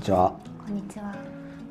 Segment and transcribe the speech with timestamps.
[0.00, 0.34] にちは。
[0.66, 1.14] こんにちは。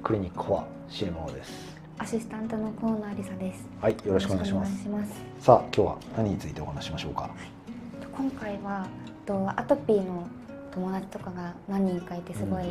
[0.03, 1.75] クリニックフォア CMO です。
[1.97, 3.67] アシスタントの河野有沙です。
[3.81, 4.69] はい、よろしくお願いします。
[4.69, 7.27] よろしくお願いしさあ、今日は何についてお話ししましょうか？
[8.15, 8.85] 今回は
[9.25, 10.27] とアトピーの
[10.71, 12.65] 友達とかが何人かいてすごい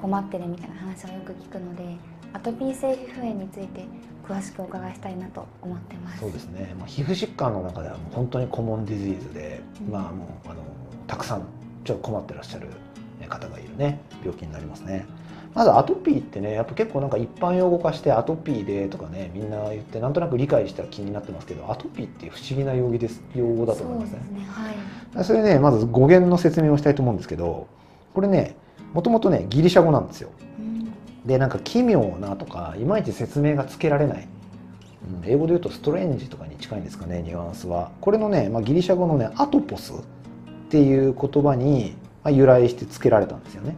[0.00, 1.84] 困ってるみたいな話をよく聞くので、
[2.32, 3.84] アトピー性皮膚炎について
[4.26, 6.20] 詳しくお伺いしたいなと思ってます。
[6.20, 6.74] そうですね。
[6.78, 10.62] まあ、皮膚疾患の中ではもう本当にコモンディジーズで、うんまあもうあの
[11.06, 11.42] たくさん
[11.84, 12.68] ちょっと困ってらっしゃる
[13.26, 15.06] 方がいるね病気になりますね。
[15.54, 24.46] まずアトピーってねやっぱ結構なんか一般用語化してアトピーでとかねみんな言ってなんとなく理解した気になってますけどアトピーって不思議な用語です用語だと思いますねそうですね。
[25.14, 25.24] はい。
[25.24, 27.66] それねまず語源の説明をしたいと思うんですけど
[28.14, 28.56] これね
[28.94, 30.92] もともとねギリシャ語なんですようん
[31.26, 34.28] でなんか奇妙なとかいまいち説明がつけられない、
[35.22, 39.96] うん、英語で言うとストレンジとかに近いんですかねニュアンスはこれのね、まあ、ギリシャ語のねアトポスっ
[40.70, 41.94] ていう言葉に
[42.24, 43.76] まあ由来してつけられたんですよね。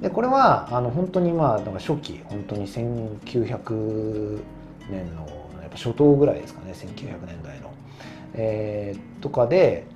[0.00, 4.40] でこれはあの本当にまあなんか初期本当に1900
[4.90, 5.26] 年の
[5.62, 7.72] やっぱ初頭ぐらいですかね1900年代の、
[8.34, 9.86] えーとかで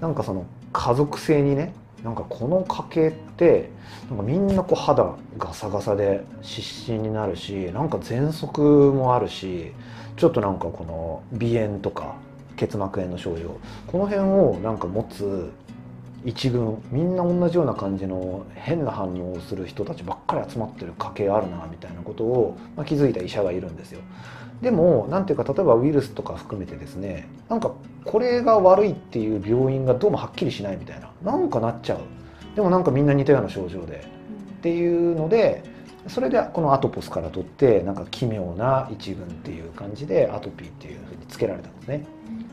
[0.00, 1.72] なんかその家族性にね
[2.04, 3.70] なんかこの家系って
[4.08, 9.72] なんかみんなこう肌ガサガサで湿疹になるしなんか喘息もあるし
[10.16, 12.16] ちょっとなんかこの鼻炎とか
[12.56, 15.50] 結膜炎の症状この辺をなんか持つ
[16.24, 24.00] 一群みんな同じような感じの変な反応をする人たちばっかり集まってる家系あるなみたいなことを、まあ、気づいた医者がいるんですよ。
[24.60, 27.72] でもなんていうか例えばウイルスとか含めてですねなんか
[28.04, 31.98] これが悪いっていう病院がどうもはっきりしないみたいななんかなっちゃう
[32.54, 34.06] でもなんかみんな似たような症状で
[34.58, 35.64] っていうので
[36.06, 42.04] それでこのアトポスから取ってなんか奇妙な一群っていう感じでアトピーっていうふうにつけられたんですね。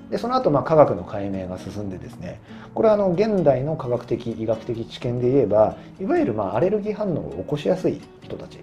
[0.09, 2.39] でその後まあ科学の解明が進んでですね
[2.73, 8.59] これはあの現代の科学的医学的知見で言えばいわゆるまあアレルギー反応を起こしやすい人たち。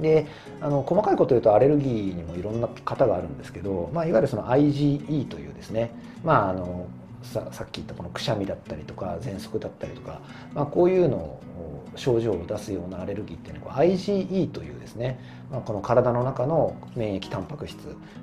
[0.00, 0.26] で
[0.60, 5.94] あの細かいこと言うとアレルギーにもいろんな型があるんですけど、まあ、いわゆるその IgE というですね、
[6.24, 6.86] まあ、あの
[7.22, 10.20] さっき言ったこのくしゃみだったりとか喘息だったりとか、
[10.54, 11.40] まあ、こういうのを
[11.96, 15.18] 症状を出すようなアレルギーっていうのは IgE というですね、
[15.50, 17.78] まあ、この体の中の免疫タンパク質。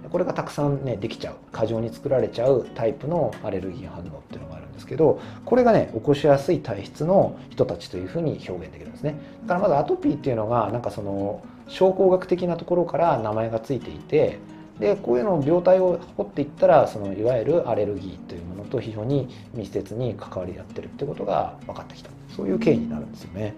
[0.09, 1.35] これがたくさんねできちゃう。
[1.51, 9.15] 過剰に作られちゃうタイプのアレルギー反応っていうのがあるんですけどこれがね起こしやすい体質の人たちというふうに表現できるんですね。
[9.43, 14.39] だからまずアトピーっていうのがなんかその症候学的なところから名前がついていて
[14.79, 23.55] でこういうのを病態を掘っていったらそのいわゆるアレルギーというと非常に密接に関わり合ってるってことが分かってきたそういう経緯になるんですよね。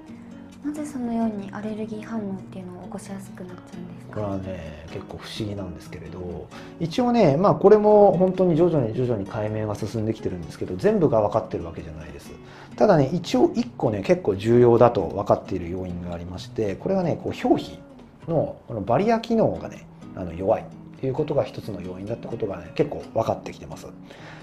[0.63, 4.13] なぜそのようにアレルギー反応っていうのを起こしやすくなっちゃうんですか？
[4.13, 6.47] これはね結構不思議なんですけれど
[6.79, 12.29] 一応ねまあこれも本当に徐々に徐々に解明が進んできてるんですけど全部が分かってるわけじゃないです
[12.75, 17.79] ただね一応1個ね結構重要だと分かっている要因がありましてこれはねこう表皮
[18.27, 20.65] のこのバリア機能がねあの弱い
[20.99, 23.87] ということが一つの要因だってことがね結構分かってきてます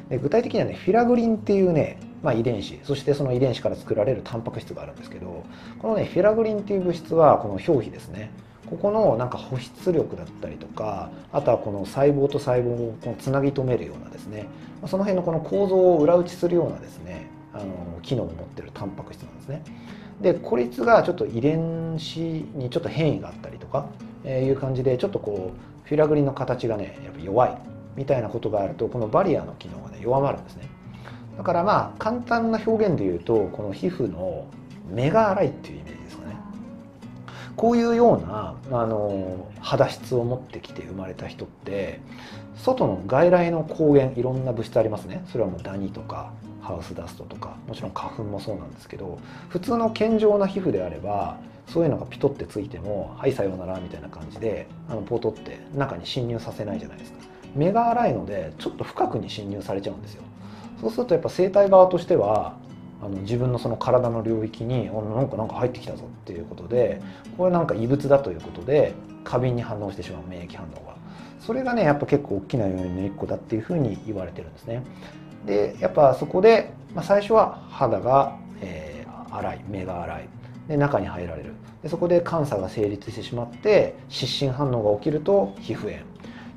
[0.08, 5.44] で具体的にはねフィラグリンっていうね、まあ、遺伝子そしてその遺伝子から作られるタンパク質があるんですけど
[5.78, 8.30] このねフィラグリンっていう物質はこの表皮ですね。
[8.68, 14.46] ここのなんか保湿力だったりとかあとはこの細胞と細胞をこのつなぎ止めるようなですね。
[14.86, 17.64] その辺のこの構造を裏打ちするようなですねあの
[18.02, 19.62] 機能を持ってるタンパク質なんですね。
[20.20, 23.86] でこいつがちょっと遺伝子にちょっと変異があったりとか、
[24.24, 27.58] えーいう感じでちょっとこうフィラグリンの形がねやっぱ弱い
[27.96, 30.68] みたいなことがあるとこのバリアの機能が弱まるんですね。
[31.36, 34.46] だからまあ簡単な表現で言うとこの皮膚の
[34.90, 36.36] 目が粗いっていうイメージですかね。
[37.56, 42.00] こういうようなあの肌質を持ってきて生まれた人って
[42.56, 45.24] 外の外来の光源いろんな物質ありますね。
[45.30, 57.18] それはもうダニとかハウスダストとかもちろん花粉もそうなんですけど普通の健常な皮膚であればそういうのがピトってついても「はいさようなら」みたいな感じであのポートって中に侵入させないじゃないですか。
[57.58, 60.22] 目が粗いのでちょっと深くに侵入されちゃうんですよ。
[60.80, 62.56] そうするとやっぱ生態側としては
[63.02, 67.00] あの自分のその体の領域におなんかなんか入ってきたぞっていうことで
[67.36, 68.94] これなんか異物だということで
[69.24, 70.96] 過敏に反応してしまう免疫反応が。
[71.40, 74.82] それがねやっぱ結構大きな要因の一個だっていうふうに言われてるんですね。
[75.46, 78.98] でやっぱそこで、まあ、最初は肌が、えー
[79.30, 80.28] 粗い目が粗い。
[80.68, 81.52] で中に入られる。
[81.82, 86.04] でそこで監査が成立してしまって湿疹反応が起きると皮膚炎。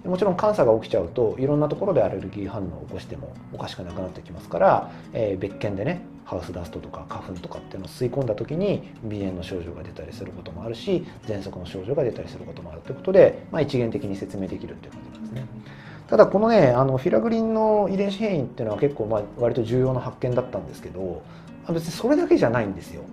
[0.06, 15.45] もちろん監査が起きちゃうといろんなところでアレルギー反応を起こしてもおかしくなくなってきますから、えー別件でねハウスダストとか花粉とかっていうのを吸い込んだ時に鼻炎の症状が出たりすることもあるし喘息の症状が出たりすることもあるということで、まあ、一元的に説明できるっていう感じなんですね。
[16.07, 21.21] ただこのねあのフィラグリンの遺伝子変異っていうのは結構まあ割と重要な発見だったんですけど
[21.69, 23.03] 別にそれだけじゃないんですよ。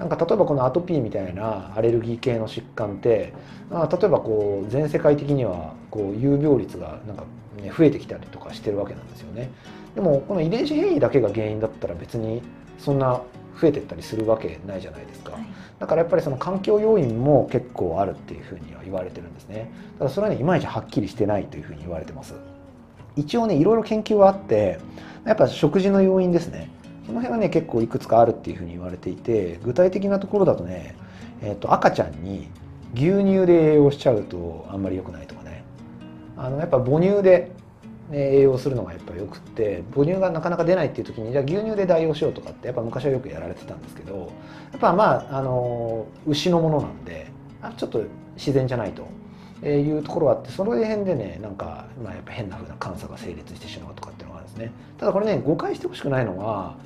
[0.00, 3.34] なんか例えばこのアトピーみたいなアレルギー系の疾患って、
[3.70, 7.24] まあ、例えばこう全世界的にはこう有病率がなんか、
[7.62, 9.50] ね、増えてきたりとかしてるわけなんですよね。
[9.94, 12.40] でもこの遺伝子変異だけが原因だったら別に
[12.78, 13.20] そんな
[13.60, 15.46] 増えてったりするわけないじゃないですか、はい、
[15.78, 19.70] だからやっぱりその環境要因も結構あるっていうふうには言われてるんですね。
[19.98, 22.34] ただそれはねいまいちはっきりしてないというふうに言われてます。
[23.16, 24.78] 一応ねいろいろ研究はあって
[25.26, 26.70] やっぱ食事の要因ですね
[27.10, 30.94] その辺はね結構いくつかあるっていうふうに言われていて具体的なところだとね、
[31.42, 32.46] えー、と赤ちゃんに
[32.94, 35.64] 牛乳で栄養しちゃうとあんまり良くないとかね。
[36.36, 37.50] あのやっぱ母乳で
[38.10, 44.32] ね栄養するのがやっぱよくって母乳がなかなか出ないっていう時にじゃあ牛乳で代用しようとかってやっぱ昔はよくやられてたんですけど
[44.70, 47.26] やっぱまああの牛のものなんで
[47.76, 48.04] ちょっと
[48.36, 49.08] 自然じゃないと
[49.62, 54.72] えいうところがあってその辺でねなんか、まあ、やっぱ変な風な監査が成立してしまうとかっていうのがあるんですね。
[54.98, 56.76] ただこれね誤解してほしくないのは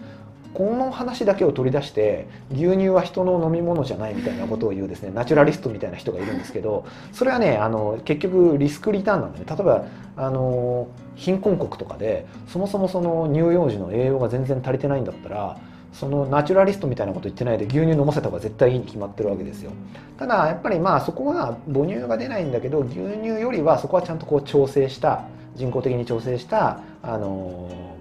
[0.54, 9.44] この話だけを取り出して牛乳は人の飲み物じゃないみたいなことを言うですねナチュラリストみたいな人がいるんですけどそれはねあの結局リスクリターンなんでね。
[9.48, 9.84] 例えば
[10.16, 15.58] あの貧困国とかでそもそもその乳幼児の栄養が全然足りてないんだったら
[15.92, 19.70] そのナチュラリストみたいなこと言ってないで牛乳飲ませた方が絶対いいに決まってるわけですよ。
[20.18, 25.24] ただやっぱりまあそこは母乳が出ないんだけど牛乳よりはそこはちゃんとこう調整した
[25.56, 27.93] 人工的に調整したあの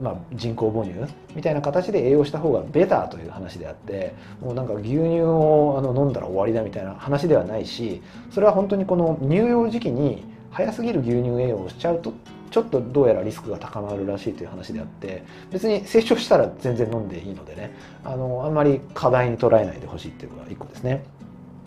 [0.00, 0.94] まあ、人工母乳
[1.34, 12.12] みたいな形で栄養した方がベターという話であってもうなんか牛乳をあの飲んだら終わりだみたいな話ではないしそれは本当にこの乳幼時期に早すぎる牛乳栄養をしちゃうと
[12.50, 21.04] ちょっとどうやらリスクが高まるらしいという話であって別に成長したら全然飲んでいいのでねあのあんまり課題に捉えないでほしいっていうのが1個ですね。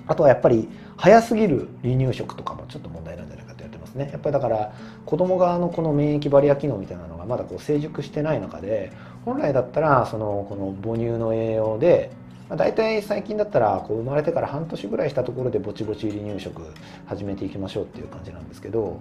[0.07, 0.67] あとはやっぱり
[0.97, 3.48] 早すぎる離乳食とかもちょっと問題なんじゃないか
[3.89, 4.09] ますね。
[4.11, 4.73] やっぱりだから
[5.05, 8.91] 子供側のこの免疫バリア機能みたいなのがまだこう成熟してない中で
[9.25, 12.11] 本来だったらそのこの母乳の栄養で
[12.49, 16.63] まあ、大体最近だったらこう生まれてから半年ぐらいしたところでぼちぼち離乳食
[17.05, 18.99] 始めていきましょうっていう感じなんですけど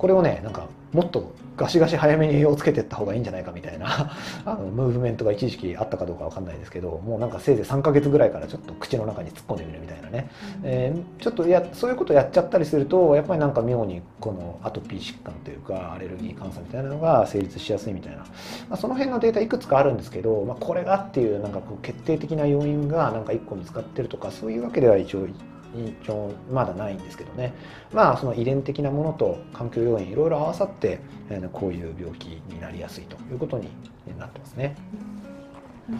[0.00, 4.16] これをねなんかもっとガシガシ早めに栄養をつけていった方がいいんじゃないかみたいな
[4.46, 10.30] あのムーブメントが一時期あったかどうかわかんないですけどもうなんかせいぜい3ヶ月ぐらいからちょっと口の中に突っ込んでみるみたいなね、
[10.62, 18.24] うん、えー、ちょっとやそういうことやっちゃったりするとやっぱりなんか妙にこのアトピー疾患というかアレルギー感染みたいなのが成立しやすいみたいな、ま
[18.70, 25.26] あ、その辺のデータいくつかあるんですけど、まあ、これがっていうなんかこう決定的な要因がなんか1個見つかってるとかそういうわけでは一応
[25.74, 27.52] 一応まだないんですけどね。
[27.92, 33.68] まあその遺伝的なものと環境要因いろいろ合わさって、えこういう病気になりやすいということに
[34.18, 34.76] なってますね。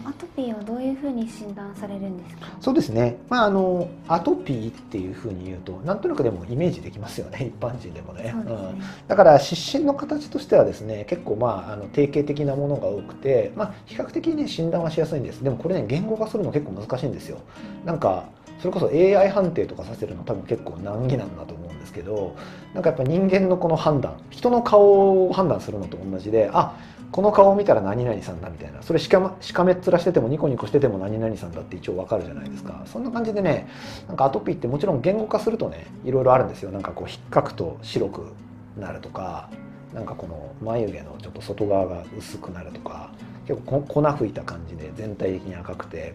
[0.05, 2.47] アトピーはどういうふうに診断されるんですか？
[2.61, 7.51] そうですね、まあ、あのアトピーっていうふうに言うとなんとなくでもイメージできますよね。
[7.53, 15.43] 一般人でもね、ね、うん、だから湿疹の形としてはですね結構まああの定型的なものが多くて、まあ、比較的ね診断はしやすいんです。
[15.43, 17.39] でもこれね言語化するの結構難しいんですよ。
[17.83, 18.23] なんか
[18.61, 22.35] それこそ AI 判定とかさせるの多分結構難儀なんだと思うんですけど
[22.73, 26.77] なんかやっぱ人間のこの判断人の顔を判断するのと同じであ
[27.11, 32.83] この顔を見たら何々さんだみたいなそれしかしかめっ面しててもニコニコしてても何々さんだって一応わかるじゃないですか。
[32.85, 33.67] そんな感じでね
[34.07, 36.71] なんかアトピーってもちろん言語化するとねいろいろあるんですよ。
[36.71, 38.33] なんかこう引っかくと白く
[38.79, 39.49] なるとか
[39.93, 43.11] なんかこの眉毛のちょっと外側が薄くなるとか
[43.45, 46.13] 結構粉吹いた感じで全体的に赤くて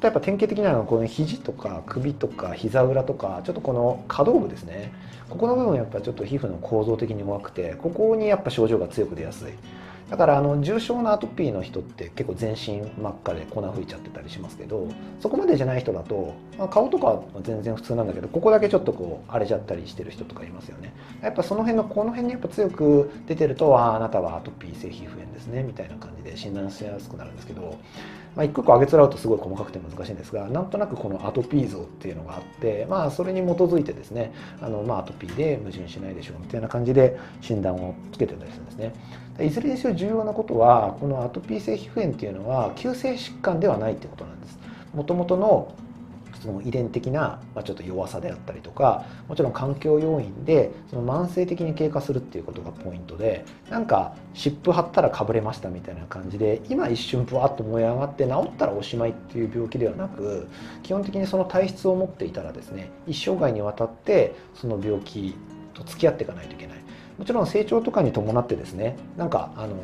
[0.00, 4.92] やっぱ典型的なのはこの肘とか首とか膝裏とかちょっとこの可動部ですね。
[5.28, 9.52] ここの部分やっぱちょっと皮膚の構造的に弱くてここにやっぱ症状が強く出やすい。
[10.10, 14.88] だからあの重症なアトピーの人って結構全身真っ赤で粉吹いちゃってたりしますけど
[15.20, 27.78] そこまでじゃない人だと、まあ、顔とかは全然普通なんだけどここだけちょっとこう荒れちゃったりしてる人とかいますよねやっぱその辺のこの辺にやっぱ強く出てるとああなたはアトピー性皮膚炎ですねみたいな感じで診断しやすくなるんですけど
[28.38, 38.94] まあ、一個一個上げつらうとすごい細かくて難しいんですがなんとなくこのアトピー像っていうのがあって、まあ、それに基づいてですねあの、まあ、アトピーで矛盾しないでしょうみたいな感じで診断をつけてたりするんですね。
[39.40, 44.58] いずれにせよ重要なことはこのアトピー性皮膚炎っていうのは急性疾患ではないってことなんです。
[44.94, 45.74] もともとの
[46.40, 60.46] その遺伝的な、ま、ちょっと弱さであったりとかもちろん環境要因でその慢性的に経過するっていうことがポイントでなんか湿布貼ったらかぶれましたみたいな感じで今一瞬ブワッと燃え上がって治ったらおしまいっていう病気ではなく
[60.82, 65.34] 基本的にその体質を持っていたらですね一生涯にわたってその病気
[65.74, 66.78] と付き合っていかないといけない
[67.18, 69.74] もちろん成長とかに伴ってですねなんかあの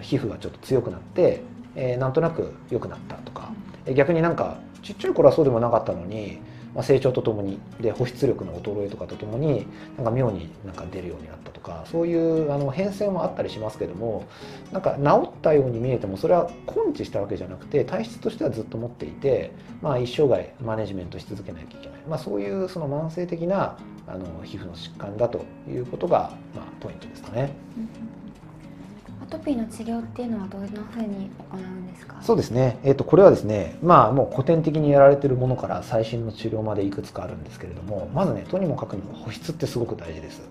[0.00, 1.42] 皮膚がちょっと強くなって、
[1.76, 3.52] えー、なんとなく良くなったとか
[3.94, 6.40] 逆になんかちっちゃい頃はそうでもなかったのに
[6.74, 14.26] まあ、成長とともにで保湿力の衰えとかとともになんか妙になんか出るようになったとかそういうあの変遷もあったりしますけども
[14.72, 27.52] なんか治ったように見えてもそれは根治したわけじゃなくて体質としてはずっと持っていて、まあ、一生涯マネジメントし続けなきゃいけない、まあ、そういうその慢性的なあの皮膚の疾患だということが、まあ、ポイントですかね。
[29.22, 32.16] アトピーの治療っていうのはどんなふうに行うんですか？
[32.20, 40.42] そうですね、えー、とこれはですねまあもう古典的にやられてるものから最新の治療までいくつかあるんですけれどもまずねとにもかくにも保湿ってすごく大事です。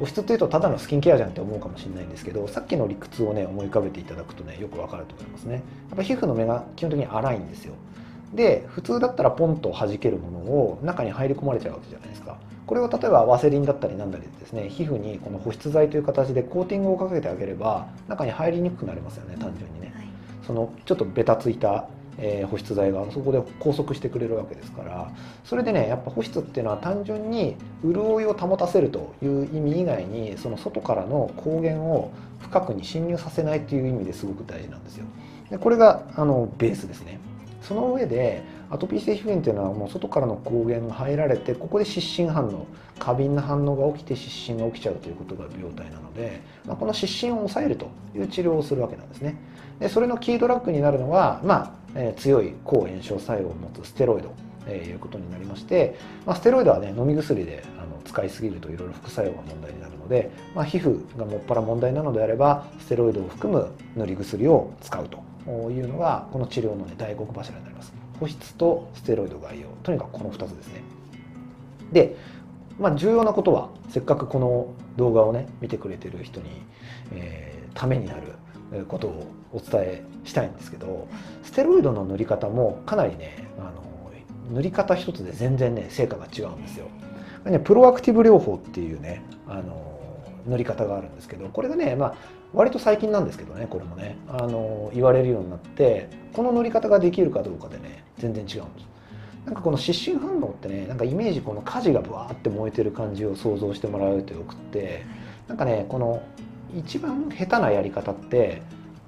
[0.00, 5.62] 保湿っていうとただのスキンケアじゃんって思うかもしれないんですけどさっきの理屈をね思い浮かべていただくとねよくわかると思いますね。
[5.90, 7.74] やっぱ皮膚の目が基本的に粗いんですよ。
[8.34, 12.36] で普通だったらポンと弾けるものを中に入り込まれちゃうわけじゃないですか
[12.66, 20.06] これを例えばワセリンだったりなんだりですね皮膚にこの保湿剤という形でコーティングをかけてあげれば中に入りにくくなりますよね単純にね、はい、
[20.46, 25.12] そのちょっとベタついた、えー、保湿剤がそこで拘束してくれるわけですから
[25.44, 35.06] それでねやっぱ保湿っていうのは単純に潤いを保たせるという意味以外にその外からの光源を深くに侵入させないという意味ですごく大事なんですよ
[35.50, 37.20] でこれがあのベースですね
[37.66, 42.66] その上でアトピー性皮膚炎というのはもう外からの光源が入られてここで湿疹反応
[42.98, 49.36] 過敏な反応が起きて湿疹が起きちゃうということが病態なので、まあ、この湿疹を抑えるという治療をするわけなんですね。
[49.80, 54.32] でそれのキードラッグになるのが、まあえー、強い抗炎症作用を持つステロイド
[54.64, 65.25] ということになりまして、まあ、ステロイドはね飲み薬であの使いすぎるといろいろ副作用が問題になるので、まあ、皮膚がもっぱら問題なのであればステロイドを含む塗り薬を使うと。
[65.46, 67.92] いうのがこの治療の、ね、大黒柱になります。
[68.18, 69.68] 保湿とステロイド外用。
[69.82, 70.82] とにかくこの2つですね。
[71.92, 72.16] で、
[72.78, 76.50] まあ、重要なことはせっかくこの動画をね見てくれてる人に、
[77.12, 81.08] えー、ためになることをお伝えしたいんですけど
[81.42, 83.86] ステロイドの塗り方もかなりねあの
[84.52, 86.88] 塗り方一つで全然ね成果が違うんですよ。
[87.64, 89.96] プロアクティブ療法っていうねあの
[90.46, 92.14] 塗り方があるんですけどこれがね、まあ、
[92.54, 94.16] 割と最近なんですけどねこれもね。
[94.28, 98.86] あの言われるようになってこの塗り方ができるかどうかでね全然違うんです。
[99.44, 105.04] なんかこの湿疹反応ってねなんかイメージこの火事がブワーって燃えてる感じを想像してもらうとよくって
[105.46, 106.22] なんかねこの
[106.76, 108.62] 一番下手なやり方って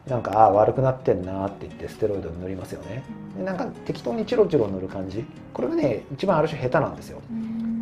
[0.06, 3.02] なんかあ悪くなってんなって言ってステロイドに塗りますよね。
[3.36, 5.24] でなんか適当にチロチロ塗る感じ。
[5.52, 7.20] これがね一番ある種下手なんですよ、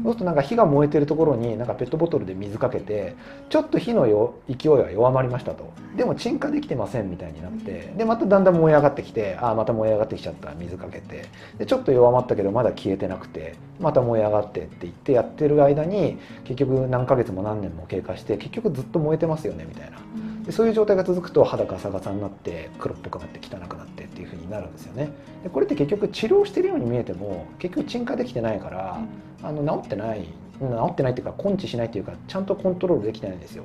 [0.06, 3.16] そうするとなんか火が燃えてるところになんかペットボトルで水かけて
[3.50, 5.72] ちょっと火のよ勢いは弱まりましたと。
[5.96, 11.24] でも鎮火できてませんみたいになってでまただんだん燃え上がってきてああまた燃え上がってきちゃった水かけて。
[11.58, 19.98] でちょっと弱まったけどまだ消えてなくてまた燃え上がってって言ってやってる間に結局何ヶ月も何年も経過して結局ずっと燃えてますよねみたいな。
[20.44, 24.04] でそういう状態が続くと肌ガサガサになって黒っぽくなって汚くなって
[24.46, 25.10] になるんですよね。
[25.42, 29.00] でこれって結局治療してるように見えても結局鎮火できてないから
[29.42, 30.22] あの治ってない
[30.58, 33.64] 治ってないっていうか根治しないっていうかちゃんとコントロールできてないんですよ。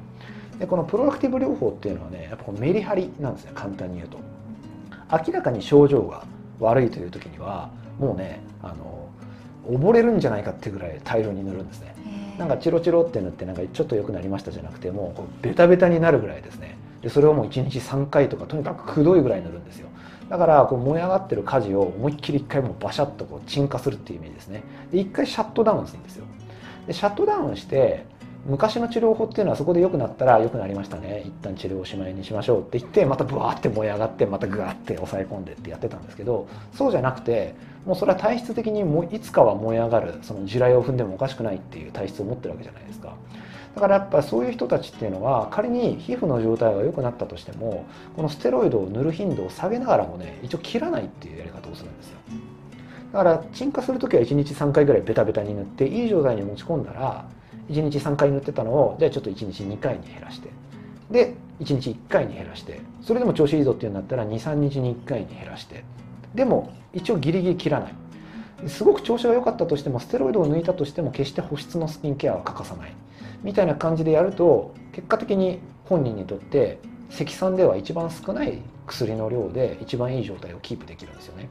[0.59, 4.19] でこのプロアクティブ療法っていうのはねやっぱこメリハリなんですね簡単に言うと。
[5.11, 6.23] 明らかに症状が
[6.59, 7.69] 悪いという時には
[7.99, 9.09] もうねあの
[9.67, 11.95] 溺れるんじゃないかっていうぐらい大量に塗るんですね。
[12.37, 16.77] なんかチロチロって塗ってなんかちょっと良くなりましたじゃなくてもうベタベタになるぐらいですね。
[17.01, 19.89] でそれをもう1日3回とかとにかくくどいぐらい塗るんですよ
[20.31, 24.63] だからこう燃え上がってる火事を思いっきり1回もうバシャッとこう鎮火するっていうイメージですね。
[24.89, 26.25] で1回シャットダウンするんですよ。
[26.87, 28.05] でシャットダウンして
[28.45, 31.23] 昔の治療法っていうのはそこで良くなったら良くなりましたね。
[31.25, 37.53] 一旦治療をおしまいにしましょうって言ってまたブワーって燃え上がってまたグワーって抑え込んでってやってたんですけどそうじゃなくて
[37.85, 43.15] もうそれは体質的にもいつかは燃え上がるその地雷を踏んでもおかしくないっていう体質を持ってるわけじゃないですか。
[43.75, 47.85] だからやっぱそういう人たちっていうのは仮に皮膚の状態が良くなったとしても
[48.15, 52.17] このステロイドを塗る頻度を下げながらもね一応切らないっていうやり方をするんですよ。
[53.13, 57.25] だから鎮火する時は1日3回ぐらいベタベタに塗っていい状態に持ち込んだら
[57.69, 60.49] 1日3回塗ってたのをじゃあちょっと1日2回に減らして
[61.09, 65.83] で1日1回に減らしてそれでも調子いいぞっていうんだったら23日に1回に減らして
[66.33, 67.93] でも一応ギリギリ切らない。
[68.67, 72.93] すごく調子が良かったとしてもステロイドを抜いたとしても決して保湿のスキンケアは欠かさない。
[73.43, 76.79] みたいな感じでやると結果的に本人にとって
[77.09, 81.49] 積算では一番少ない薬の量で一番いい状態をキープできるんですよね。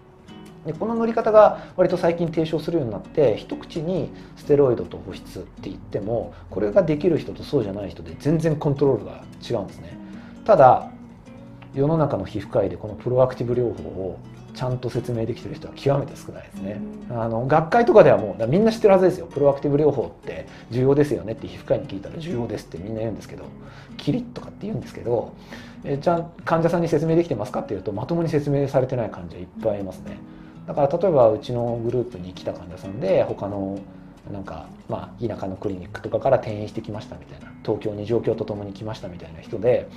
[0.66, 9.97] でこの塗り方が割と最近提唱するようになって一口にステロイドと保湿って言ってもこれができる人とそうじゃない人で全然コントロールが違うんですね
[10.44, 10.90] ただ
[11.73, 14.18] 世の中の皮膚科医でこのプロアクティブ療法を
[14.61, 16.83] ちゃんと説明できてる人は極めて少ないですね。
[17.09, 19.25] あの学会とかではもうみんな知ってるはずですよ。
[19.25, 23.45] プロアクティブ療法って重要ですよねって皮膚科医に聞いたら重要ですってみんな言うんですけど、
[23.97, 25.33] キリッとかって言うんですけど、
[25.83, 30.19] えちゃん患者さんに説明できてますかっていうとまともに説明されてない患者いっぱいいますね。
[30.67, 33.79] だから例えばうちのグループに来た患者さんで他の
[34.31, 39.88] なんかまあ田舎のクリニックとかから転院してきましたみたいな東京に状況とともに来ましたみたいな人で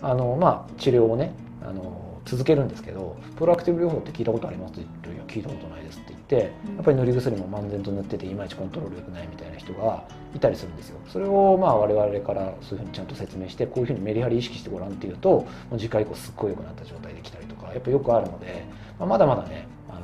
[0.00, 4.74] あのまあ治療をねあの続けるんですけどプロアクティブ療法って聞いたことあります？
[4.74, 6.36] って言って「いや聞いたことないです」って言って
[6.76, 10.98] やっぱり塗り薬も漫然と塗ってていまいちコントロール良くないみたいな人がいたりするんですよ。
[11.08, 18.64] それをまあ我々からそういうふうにちゃんと説明してこういうふうにメリハリ意識してごらんっていうともう次回以降すっごい良くなった状態で来たりとかやっぱよくあるので、
[18.98, 20.00] まあ、まだまだねあの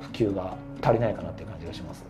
[0.00, 2.04] 普及が足りないかなっていう感じがします。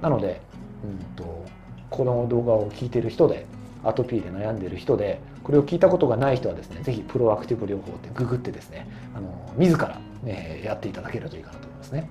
[0.00, 0.40] なので、
[0.84, 1.44] うんと、
[1.90, 3.46] この動画を聞いてる人で
[3.88, 12.08] アトピーで悩んでる人でこれを聞いたことがない人はですね是非プロアクティブ療法ってググってですねあの自ら、ね、やっていただけるといいかなと思いますね。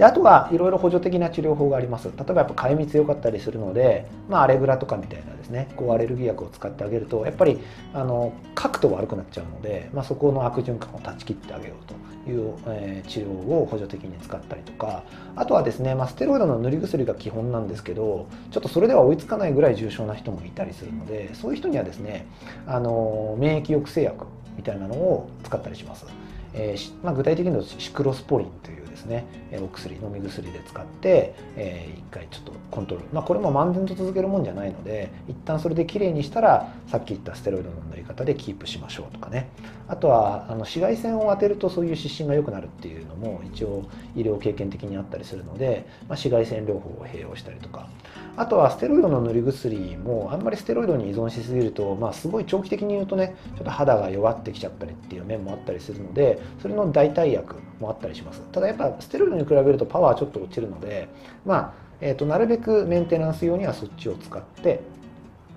[0.00, 7.58] であとはいろいろ補助的な治療法があります例えばやっぱかゆみ強かったりするので、まあ、アレグラとかみたいなですねこうアレルギー薬を使ってあげるとやっぱり
[7.92, 15.04] あの書くと悪くなっちゃうので、まあ、そこの悪循環を断ち切ってあげようという、えー、治療を補助的に使ったりとか
[15.36, 22.26] あとはですね、まあ、ステロイドの塗り薬が基本なんですけどちょっとそれでは追いつかないぐらい重症な人もいたりするのでそういう人にはですね
[22.66, 24.24] あの免疫抑制薬
[24.56, 26.06] みたいなのを使ったりします。
[26.54, 29.24] えーまあ、具体的に言うとシクロスポリンというですね
[29.62, 39.48] お薬飲み薬で使って、えー、一回ちょっとコントロール、まあ、これも漫然と続けるもんじゃないので一旦それできれいにしたらさっき言ったステロイドの塗り方でキープしましょうとかね。
[39.88, 47.88] あとはあの紫外線を当てるとそういう湿疹が良くなるっていうのも一応医療経験的にあったりするので、まあ、紫外線療法を併用したりとか。
[48.36, 61.08] あとはステロイドの塗り薬もあんまりステロイドに依存しすぎると、まあ、すごい長期的に言うとねちょっと肌が弱ってきちゃったりっていう面もあったりするのでそれの代替薬もあったりしますただやっぱステロイドに比べるとパワーちょっと落ちるので
[61.44, 64.80] まあ、えーと、なるべくメンテナンス用にはそっちを使って、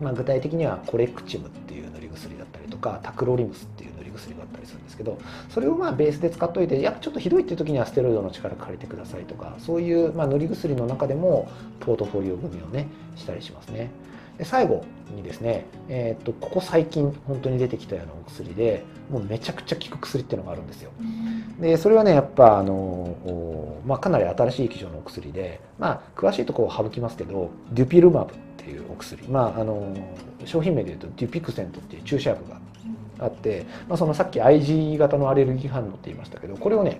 [0.01, 11.49] まあ、具体的にはコレクチムっていう塗り薬だったりとかタクロリムスっていう塗り薬があったりするんですけどそれをまあベースで使っといてやっぱちょっとひどいっていう時にはステロイドの力借りてくださいとかそういうま塗り薬の中でも
[11.79, 13.89] ポートフォリオ組みをねしたりしますね。
[14.37, 14.83] で最後
[15.15, 20.91] にですね、えーと、ここ最近本当に出てきたようなお薬でもうめちゃくちゃ効く薬っていうのがあるんですよ。
[21.59, 29.95] でそれはねやっぱあの、まあ、かなり新しい機種のお薬で、まあ、詳しいところを省きますけどデュピルマブっていうお薬、まあ、あの
[30.45, 32.59] 商品名でいうとデュピクセントっていう注射薬が
[33.19, 36.99] あって、まあ、そのさっき IG 型のアレルギー反応って言いましたけどこれをね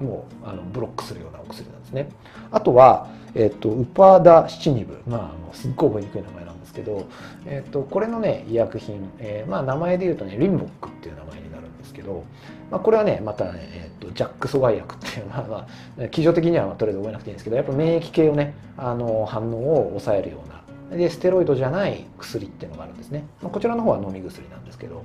[0.00, 2.08] もうあのブロックするようなお薬なんですね。
[2.52, 6.45] あとはえっと、ウパダシチニブ、まあ、あのすっごい覚えにくい名前
[6.76, 7.08] けど、
[7.46, 12.24] えっと、これのね医薬品、えーまあ、名前で言うとねリンボックっていう名前になるんですけど、
[12.70, 15.66] まあ、これはねまたね、えっと、ジャック阻害薬っていう まあ、
[15.98, 25.02] まあ、基準的にはとりあえず覚えなくていいんですけどやっぱ免疫系をねあの反応を抑えるようなでステロイドじゃない薬っていうのがあるんですね、まあ、こちらの方は飲み薬なんですけど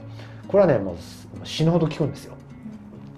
[0.48, 0.96] これはねもう
[1.44, 2.36] 死ぬほど効くんですよ。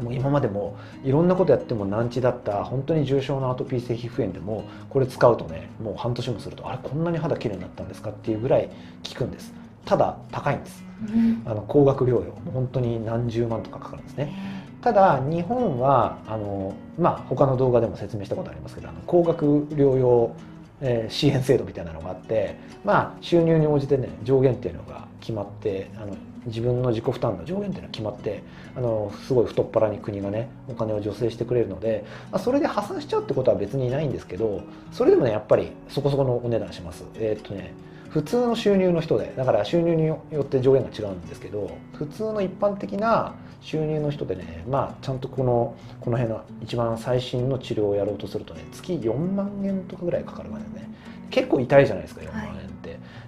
[0.02, 8.70] もう今までもいろんなことやっても難治だった本当に重症なアトピー性皮膚炎でもこれ使うとねもう半年もするとあれこんなに肌きれいになったんですかっていうぐらい
[9.08, 9.54] 効くんです。
[9.86, 12.34] ただ高いんです、うん、あの高額療養。
[12.54, 14.34] 本当に何十万とかかかるんですね。
[14.82, 20.36] ただ日本はあのまあ他の動画でも説明したことありますけどあの高額療養
[20.84, 28.44] え支援制度みたいなのがあってまあ収入に応じてね上限っていうのが決まってあの自分の自己負担の上限っていうのは決まって
[28.76, 37.04] あのすごい太っ腹に国がねお金を助成してくれるので、まあ、それで破産しちゃうってことは別にないんですけどそれでもねやっぱりそこそこのお値段します。
[37.16, 37.74] えー、っとね
[38.10, 50.94] 普通の収入の人でだから収入によって上限が違うんですけど普通の一般的な収入の人でねまあちゃんとこのこの辺の一番最新の治療をやろうとするとね月4万円とかぐらいかかるわけでね。
[51.34, 52.66] 結構痛いじゃないですか4万円、はい、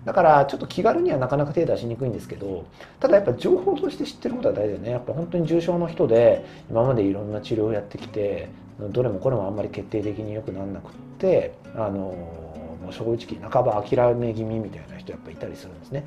[0.06, 2.66] だからちょっと気軽にはなかなか手出しにくいんですけど
[3.00, 4.92] ただやっぱ情報として知ってることは大事だよね。
[4.92, 12.00] やっぱ本当に重症の人で今までいろんな治療をやってきてどれもこれもあんまり決定的によくなんなくってあの
[12.86, 16.06] もう正直半ば諦め気味みたいな人やっぱいたりするんですね。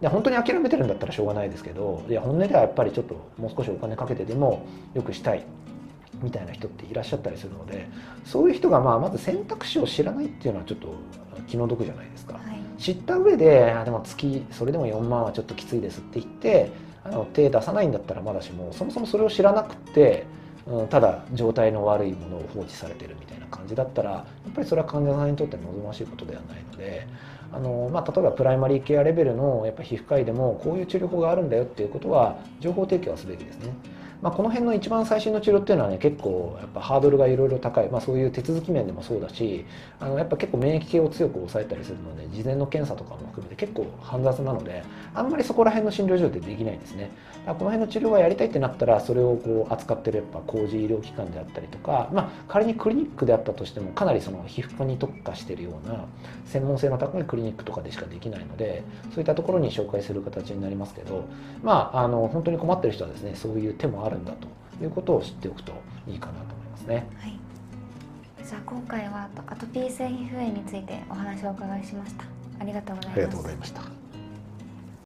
[0.00, 5.44] で本当に諦めてるんだったらしょうがないですけどいや本音ではやっぱりちょっともう少しお金かけてでもよくしたい
[6.22, 7.88] みたいな人っていらっしゃったりするので
[8.24, 10.94] そういう人がまあまず選択肢を知らないっていうのはちょっと
[11.48, 16.70] 気の毒じゃないですか、はい、知った上であでも月それでも4万はちょっときついですって言って
[17.04, 20.26] あの手出さないんだったらまだしもそもそもそれを知らなくて、
[20.66, 27.06] うん、ただ状態の悪いものを放置されてるみたいな感じだったらやっぱりそれは患者さんにとって望ましいことではないので
[27.52, 33.72] あの、まあ、例えばプライマリーケアレベルのやっぱ皮膚科医でもこういう治療法があるんだよっていうことは情報提供はすべきですね。
[34.20, 39.64] まあ、この辺の一番最新の治療っていうのはね結構やっぱハードルがいろいろ高い、まあ、そういう手続き面でもそうだし
[40.00, 44.82] あのやっぱ結構免疫系を強く抑えたりするので事前の検査とかも含めて結構煩雑なので
[45.14, 47.10] あんまりそこら辺の診療所でできないんですね。
[47.46, 56.06] だからこの辺の治療がやりたいってなったらそれをこう扱ってるやっぱ工事医療機関であったりとか、まあ、仮にクリニックであったとしてもかなりその皮膚科に特化してるような
[56.46, 61.24] 専門性の高いクリニックとかでしかできないのでそういったところに紹介する形になりますけど
[61.62, 64.48] まああの本当に困ってる人はですねそういう手もあるんだと
[64.82, 65.72] いうことを知っておくと
[66.06, 67.06] いいかなと思いますね。
[67.20, 67.38] はい
[68.48, 72.24] じゃあ今回はアトピー性皮膚炎についてお話をお伺いしました
[72.58, 73.97] ありがとうございますありがとうございました。